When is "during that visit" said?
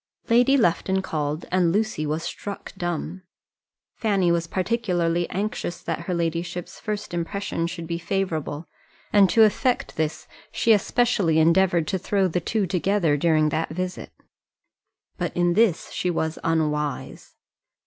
13.15-14.11